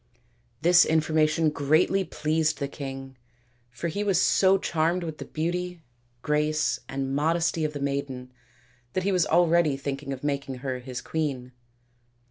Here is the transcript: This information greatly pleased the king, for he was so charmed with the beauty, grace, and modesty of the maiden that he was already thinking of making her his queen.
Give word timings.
This 0.63 0.83
information 0.83 1.51
greatly 1.51 2.03
pleased 2.03 2.57
the 2.57 2.67
king, 2.67 3.17
for 3.69 3.87
he 3.87 4.03
was 4.03 4.19
so 4.19 4.57
charmed 4.57 5.03
with 5.03 5.19
the 5.19 5.25
beauty, 5.25 5.83
grace, 6.23 6.79
and 6.89 7.13
modesty 7.15 7.63
of 7.65 7.73
the 7.73 7.79
maiden 7.79 8.31
that 8.93 9.03
he 9.03 9.11
was 9.11 9.27
already 9.27 9.77
thinking 9.77 10.11
of 10.11 10.23
making 10.23 10.55
her 10.65 10.79
his 10.79 11.01
queen. 11.01 11.51